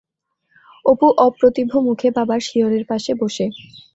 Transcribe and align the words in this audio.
অপু 0.85 1.07
অপ্রতিভ 1.25 1.69
মুখে 1.87 2.09
বাবার 2.17 2.41
শিয়রের 2.47 2.83
পাশে 2.87 3.11
বসে। 3.21 3.45